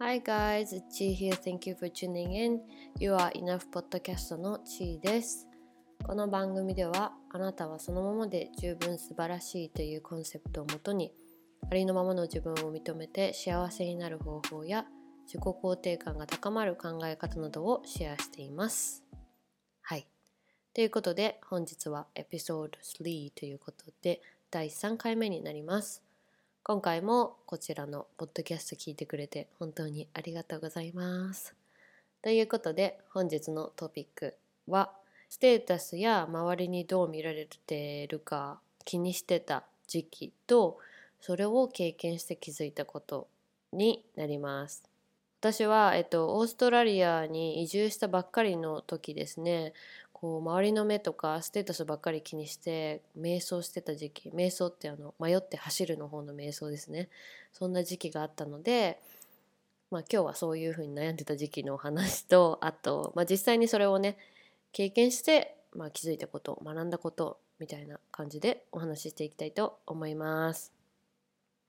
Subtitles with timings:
[0.00, 1.34] Hi guys, it's Chi here.
[1.34, 2.60] Thank you for tuning in.
[3.00, 5.48] You are enough podcast の Chi です。
[6.06, 11.12] この番組ではあなたはそのままで十分素晴らしいというコンセプトをもとに
[11.68, 14.86] ありのままの自分を認めて幸せになる方法や
[15.26, 19.02] 自己肯定感が高まる考え方などをシェアしています。
[19.82, 20.06] はい。
[20.74, 24.22] ということで本日はエピソード3ということで
[24.52, 26.07] 第3回目になります。
[26.70, 31.54] 今回もこちらのポッドキャスト聞いてくれて本当にありがとうございます。
[32.20, 34.34] ということで本日のトピック
[34.66, 34.92] は
[35.30, 40.76] ステータスや周りにどう見られているか気にしてた時期と
[41.22, 43.28] それを経験して気づいたこと
[43.72, 44.84] になります。
[45.40, 49.72] 私は、えっと、オーストラリアに移住したばっかりの時ですね
[50.20, 57.08] こう周りの目とかステータスばっかり気にして瞑想してた時期瞑想ってあの迷って走るの方の瞑想ですね
[57.52, 58.98] そんな時期があったので、
[59.92, 64.16] まあ、今日はそういうふうに悩んでた時期のお話とあと、まあ、実際にそれをね
[64.72, 70.72] 経験して、まあ、気づいたこと学んだことみたいな感じでお話ししていきたいと思います。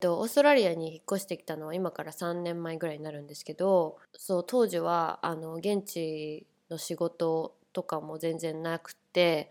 [0.00, 9.50] とオーストラリアに引っ越してきたのは今から3年前ぐらいになるんですけどそう当時はあの現地の仕事とかも全然なくて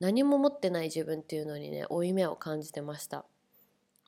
[0.00, 3.24] 何も持ってない自分っていうのにね負い目を感じてました。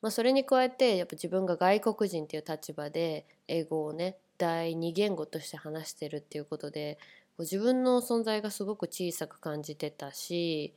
[0.01, 6.97] まあ、それに加えてやっぱ自分が外国人っていう立場で英語をね第二言語として話してるっていうことで
[7.37, 10.73] 自分の存在がすごく小さく感じてたし、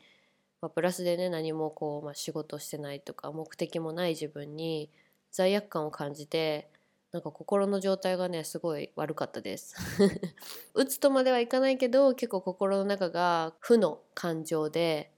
[0.61, 4.91] まあ、プラスでね何もこう、まあ、仕事してないとか目的もない自分に
[5.31, 6.69] 罪悪感を感じて
[7.15, 9.77] なんか心の状態がねすごい悪かったです。
[10.75, 15.13] うつとまではいかないけど結構心の中が負の感情で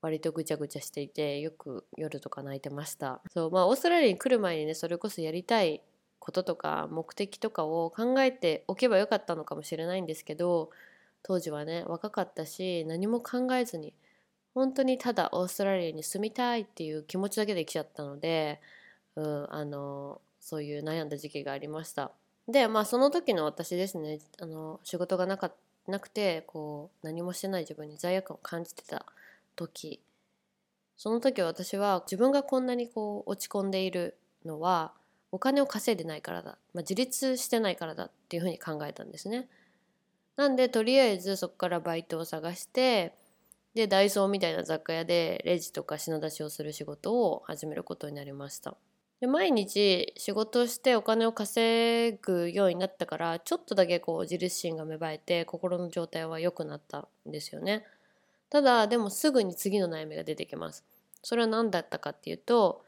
[0.00, 5.84] 割とぐちゃぐちゃしていてよく夜とか泣いてましたそうまあオーストラリアに来る前にねそれこそやりたい
[6.18, 10.70] こととか目的とかを考えておけばよかったのかもしれないんですけど
[11.22, 13.94] 当時はね若かったし何も考えずに
[14.52, 18.60] 本当にただオーストラリアに住みたいっていう気持ちだけで来ちゃったので、
[19.14, 22.10] うん、あのそういう悩んだ時期がありました
[22.48, 25.52] でまあその時の私ですねあの仕事がなか
[25.86, 29.06] なくてこう何もしてない自分に罪悪感を感じてた
[29.56, 30.00] 時
[30.96, 34.92] その時私は自分がこんなにこう落ち込んでいるのは
[35.32, 39.48] お金を稼いでないからだ、まあ、自立してないからだっていうふうに考えたんですね。
[40.36, 43.14] なんでとりあえずそこからバイトを探して
[43.74, 48.76] でダイソーみたいな雑貨屋でレジとか品出しをする仕事を始めることになりました。
[49.20, 57.84] で毎日仕事をしてお金を稼ぐようになったからちょっとだけこう自立心が芽生えて心の状態は良くなったんですよね。
[58.48, 60.84] ただでもすぐに次の悩みが出てきます。
[61.22, 62.82] それは何だったかっていうと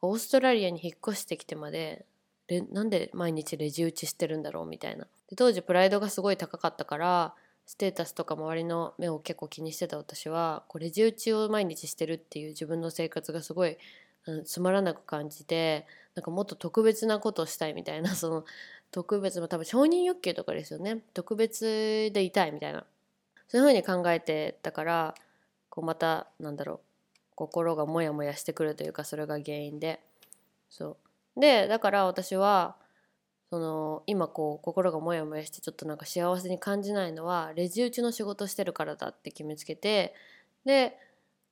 [0.00, 2.06] オーストラリアに引っ越してきてまで
[2.70, 7.34] なんで毎日レジ打ちしてるんだろうみたいなで当時プライドがすごい高かったから
[7.66, 13.76] ステータスとか周りの目を結構気にしてた私はこうレジ打ちを毎日してるっていう自分の生活がすごい、
[14.26, 18.44] うん、つまらなく感じてなんかもっと特別なことをしたいみたいな その
[18.90, 21.02] 特別の多分承認欲求とかですよね。
[21.12, 22.86] 特別でいたいみたいな。
[23.48, 25.14] そういうふうに考えてたから
[25.68, 26.80] こうまたなんだろう
[27.36, 30.00] 心がモヤモヤしてくるというかそれが原因で。
[30.70, 30.96] そ
[31.36, 31.40] う。
[31.40, 32.76] でだから私は
[33.50, 40.14] その今こう心がモヤモヤしてちょっとなんか幸せに感じないのはレジ打ちの仕事してるからだって決めつけて
[40.64, 40.98] で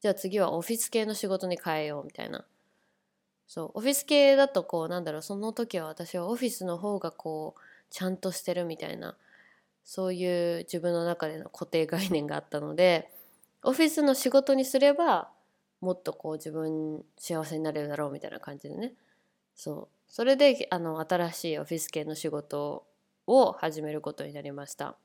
[0.00, 2.44] じゃあ次はオフィス系の仕事に変えようみたいな。
[3.46, 7.60] そうオフィス系だとこうなんだろうその時は私はオフィスの方がこう
[7.90, 9.16] ちゃんとしてるみたいな
[9.84, 13.10] そういう自分の中での固定概念があったので
[13.62, 15.28] オフィスの仕事にすれば
[15.80, 18.94] もっとこう自分幸せになれるだろうみたいな感じでね。
[19.54, 22.84] そうそれであの新しいオフィス系の仕事
[23.26, 24.96] を始めることになりました。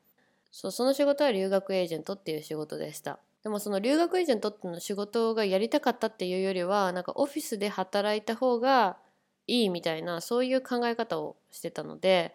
[0.52, 3.18] そうその仕事は留学エージェントっていう仕事でした。
[3.42, 8.98] でもその留学エージェントっての仕事がやりたかったっていうよりはなんかオフィスで働いた方が
[9.46, 12.34] いいみたいなそういう考え方をしてたので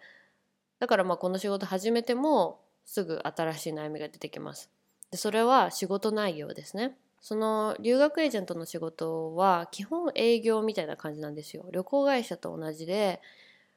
[0.80, 4.70] だからまあこの仕事始めてもすぐ新しい悩みが出てきます。
[5.10, 6.96] でそれは仕事内容ですね。
[7.20, 11.64] その留学エージェントの仕事は基本営業みたいな感じなんですよ。
[11.72, 13.20] 旅行会社と同じで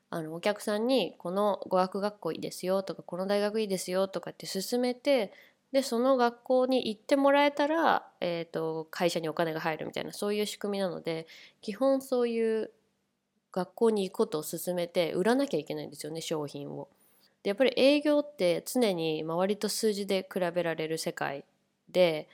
[0.09, 5.31] あのお客さんにこの語学学校いいですよとかこの大学いいですよとかって勧めて
[5.71, 11.27] でその学校に行ってもらえたら、えーと、会社にお金が入るみたいなそういう仕組みなので
[11.61, 12.71] 基本そういう
[13.51, 16.87] 学校に行くことを勧めて売らなきゃいけないんですよね商品を。
[17.43, 21.45] でやっぱり営業って常に周りと数字で比べられる世界
[21.89, 22.27] で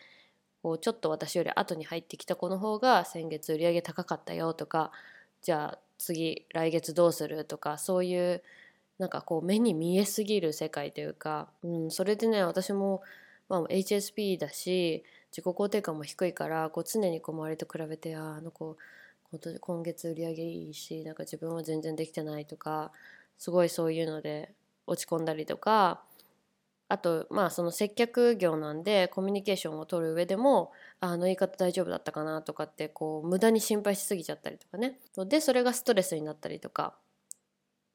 [0.63, 4.91] こうちょっと私より後に入ってきた子の方が先月売り上げ高かったよとか
[5.41, 8.41] じゃあ次来月どうするとかそういう
[8.97, 13.01] なんかこう目に見えすぎる世界というか、うん、それでね私も、
[13.49, 18.77] まあ、HSP だし自己肯定感も低いからこう常にこう周りと比べてああの子
[19.59, 22.91] 今月売り上げいいしなんか自分は全然できてないとか
[23.37, 24.53] すごいそういうので
[24.87, 26.01] 落ち込んだりとか
[26.87, 34.99] あとまあその接客業なんでコミュニケーションを取る上でもあの言い方大丈夫だったかなとかってこう無駄に心配しすぎちゃったりとかね。
[35.27, 36.95] でそれがストレスになったりとか。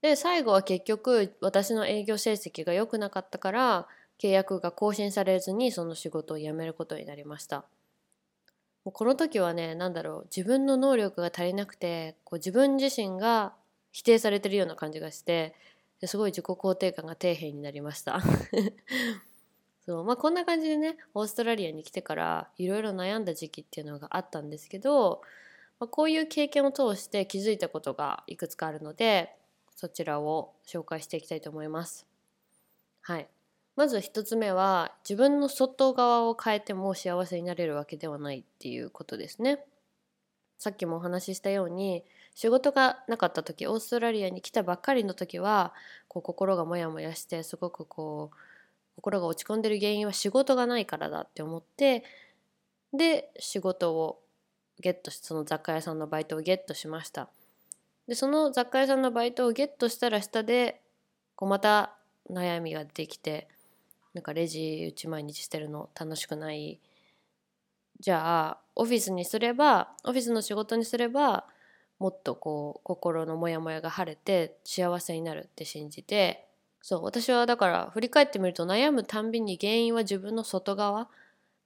[0.03, 3.87] で最後は結局私の営業成績が良くなかったから
[4.21, 7.65] 契約が更新されずにその仕事を辞めることになりました。
[8.85, 13.55] もうこの時はね何だろう自分の能力が足りなくてこう自分自身が
[13.93, 15.55] 否定されてるような感じがして
[16.05, 18.21] すごい自己肯定感が底辺になりました。
[19.87, 25.23] そうまあこんな感じでねオーストラリアに来てからいろいろ悩んだ時期っていうのがあったんですけど、
[25.79, 29.35] まあ、こういう経験を通して気づいたことがいくつかあるので
[29.75, 32.07] そちらを紹介していきたいと思います。
[33.01, 33.29] はい、
[33.81, 39.65] まず一つ目は自分の外側を変えても幸せになれるわけではないっていうことですね。
[40.59, 42.05] さっきもお話ししたように
[42.35, 45.73] 仕事がなかった時オーストラリアに来たばっかりの時は
[46.09, 48.37] こう心がモヤモヤしてすごくこう
[48.97, 52.05] 心が落ち込んでる原因は仕事がないからだって思って
[52.93, 54.21] で仕事を
[54.79, 57.31] ゲットしその雑貨屋さんのバイトをゲットしました
[58.07, 60.83] でその雑貨屋さんのバイトをゲットしたら下で
[61.35, 61.95] こうまた
[62.31, 63.49] 悩みが出てきて
[64.15, 66.81] なんかレジうち毎日してるの楽しくない。
[68.01, 71.47] じゃあオフィスにすればオフィスの仕事にすれば
[71.99, 76.47] もっとこう心のモヤモヤが晴れて幸せになるって信じて。
[76.83, 81.09] そう私はだから振り返ってみると悩むたんびに原因は自分の外側。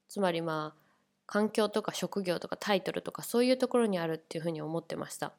[0.08, 0.84] つまりまあ
[1.26, 5.32] 環境とか職業とかタイトルとかそういうところにあるっていうふうに思ってました。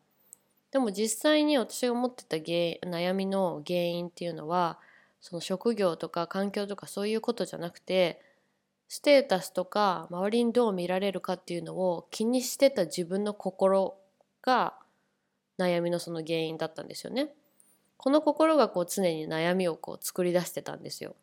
[0.71, 4.79] でも実際に私が持ってた原悩みの原因っていうのは
[5.25, 8.21] その職業とか環境とかそういうことじゃなくて
[8.87, 13.97] ステータスとか周りにどう見られるかっていうのを気にしてた自分の心
[14.43, 14.75] が
[15.57, 17.29] 悩みのその原因だったんですよね。
[17.97, 21.15] この心がこう常に悩みをこう作り出してたんですよ。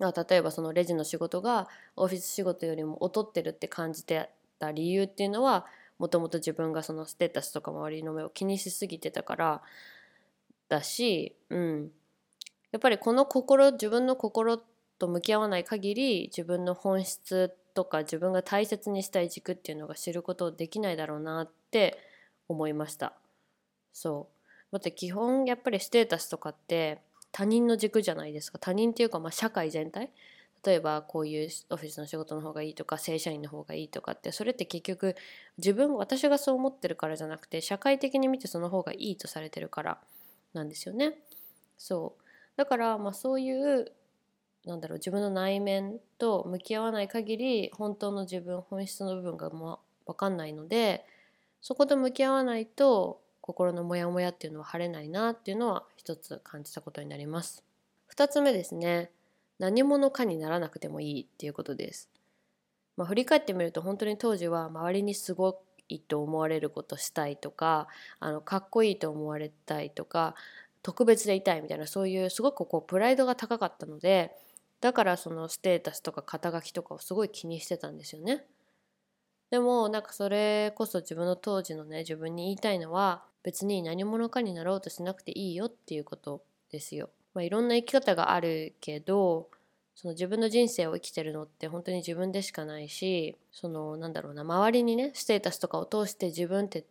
[0.00, 4.28] 例えばそのレジの仕事がオフィス仕事よりも劣ってるって感じて
[4.58, 5.66] た理由っていうのは
[6.00, 9.62] もともと自分がそのステータスとか周りの目を気にしすぎてたから
[10.68, 11.92] だし、うん、
[12.72, 14.60] やっぱりこの心自分の心
[14.98, 21.98] と向き合わない限り自分の本質とか自分が大切にしたい軸っていうのが知ることできないだろうなって
[22.48, 23.12] 思いました。
[23.92, 24.28] そ
[24.70, 24.72] う。
[24.72, 26.98] だって基本やっぱりステータスとかって
[27.32, 28.58] 他人の軸じゃないですか。
[28.58, 30.10] 他人っていうかまあ社会全体。
[30.66, 35.14] 例えばこういうオフィスの仕事の方がいいとか正社員の方がいいとかってそれって結局
[35.56, 39.98] 自分私がそう思ってるからじゃなくて社会的に見てその方がいいとされてるから
[40.54, 41.14] なんですよね。
[41.78, 42.27] そう。
[42.58, 43.92] だからまあそういう
[44.66, 51.06] なんだろう自分の内面と向き合わない限り本当の自分本質の部分がま分かんないので
[51.62, 57.62] そこと向き合わないと心のモヤモヤっていうのは晴れないなっていうのは一つ感じたことになります。
[58.08, 59.12] 二つ目ですね
[59.60, 62.10] 何者かにならなくてもいいっていうことです。
[62.96, 67.86] まあ、振り返ってみると本当に当時は周りにすごいと思われることしたいとか
[68.18, 70.34] あのかっこいいと思われたいとか
[70.88, 74.32] 特別でいたいみたいなそういうすごくこうプライドが高かったので
[74.80, 78.46] だからそのステータスとか肩書きとかをすごい気にしてたんですよね。
[79.50, 87.10] でもなんかそれこそ自分の当時のね自分に言いたいのは別に何者かになろうとしなくていいよっていうことですよ。
[87.34, 89.50] まあ、いろんな生き方があるけど
[89.94, 96.86] その自分の人生を生きてるのって本当に自分でしかないしそのなんだろうな周りにねステータスとかを通して自分って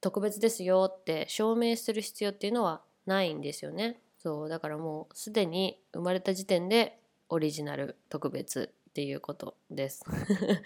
[0.00, 4.00] 特別ですよって証明する必要っていうのはないんですよね。
[4.18, 10.04] そうだからもうすでに生まれた時点でオリジナル特別っていうことです。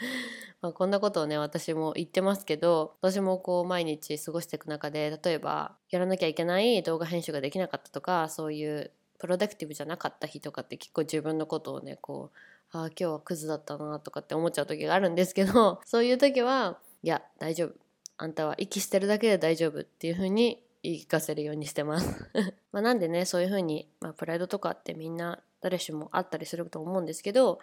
[0.61, 17.75] まあこんなことをね私も言ってますけど私もこう毎日過ごしていく中で例えばやらなきゃいけない動画編集ができなかったとかそういうプロダクティブじゃなかった日とかって結構自分のことをねこうああ今日はクズだったなとかって思っちゃう時があるんですけど そういう時はいや大丈夫
[18.19, 22.31] あんたは息してるだけで大丈夫っていう風に言い聞かせるようにしてます
[22.71, 27.59] まあなんでねそういう風に、まあ、プライドとかってみんな誰しもあったりすると思うんですけど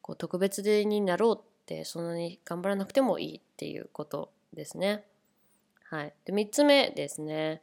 [0.00, 5.04] こう特別になろうってそんなに頑張らなくてもいいっていうことですね。
[5.84, 7.62] はい、で3つ目ですね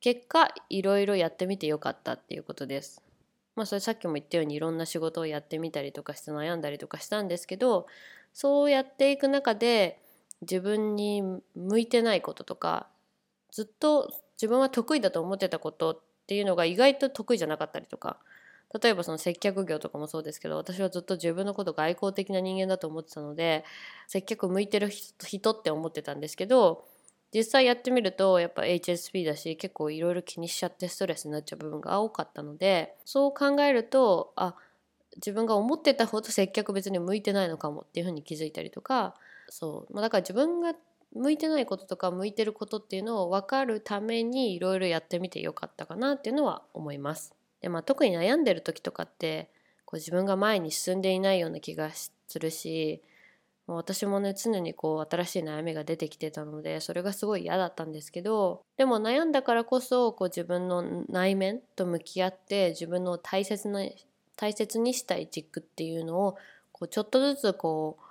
[0.00, 3.02] 結果いろいろやってみてよかったっていうことです。
[3.56, 7.86] まあそれさっきも言ったようにいろんな仕事をやってみたりとかして悩んだりとかしたんですけど
[8.32, 10.00] そうやっていく中で
[10.42, 11.22] 自分に
[11.54, 12.88] 向いてないこととか
[13.50, 18.18] ずっと自分は得意だと思ってたことっていうのが意外と得意じゃなかったりとか
[18.82, 23.64] 例えばその接客業とかもそうですけど私はずっと自分のこと外交的な人間だと思ってたので
[24.08, 26.84] 接客向いてる人って思ってたんですけど
[27.32, 34.54] 実際やってみるとやっぱ HSP だし結構いろいろ気にしちゃってストレスになっちゃう部分が多かったのでそう考えるとあ
[35.16, 39.14] 自分が思ってたほど接客別に向いてないのかもっていうふうに気づいたりとか
[39.48, 40.74] そう、ま、だから自分が
[41.14, 47.34] 向いてないこととか向いてることっていうのを分かるためにいろいろやってみてよかったかなっていうのは思います。
[47.60, 49.50] でまあ、特に悩んでる時とかって
[49.86, 53.02] こう自分が前に進んでいないような気がするし
[53.66, 63.80] もう私もね常にこう新しい悩みが出てきてたのでそれがすごい嫌だったんですけどでも悩んだからこそこう自分の内面と向き合って自分の大切な
[64.36, 66.36] 大切にしたい軸っていうのを
[66.72, 68.05] こうちょっとずつこう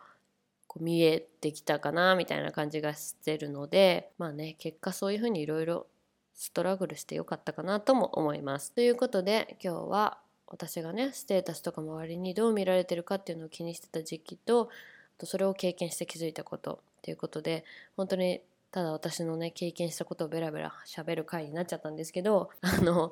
[0.76, 5.88] こう見えてきたかなみたいな感じがしてるのでまあね結果そういうふうにいろいろ
[6.34, 8.74] ストラグルしてよかったかなとも思います。
[8.74, 10.18] ということで今日は
[10.48, 14.70] 私がねステータスとか周りにどう見られてるかっていうのを気にしてた時期と
[15.18, 17.64] とそれを経験して気づいたことっていうことで
[17.96, 18.42] 本当に
[18.72, 23.12] ただ私のね経験したことをベラベラ喋る回になっちゃったんですけどあの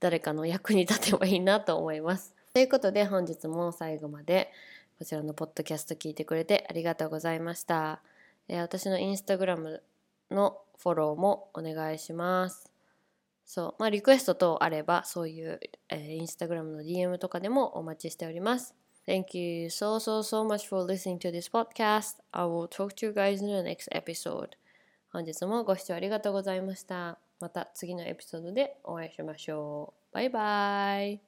[0.00, 2.34] 誰かの役に立てばいいなと思います。
[2.54, 4.50] ということで本日も最後まで
[4.98, 8.02] こちらのポッドキャスト聞いてくれてありがとうございました。
[8.48, 9.82] えー、私のインスタグラム
[10.30, 12.70] のフォローもお願いします。
[13.44, 18.74] そう、まあリクエスト等あればそういう、えー、インスタグラムの DM とかでもお待ちしております。
[19.06, 22.16] Thank you so, so, so much for listening to this podcast.
[22.32, 24.50] I will talk to you guys in the next episode.
[25.12, 27.18] 本日もご視聴ありがとうございました。
[27.40, 30.14] また次のエピソードでお会いしましょう。
[30.14, 31.27] バイバイ。